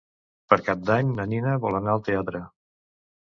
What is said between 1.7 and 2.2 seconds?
anar al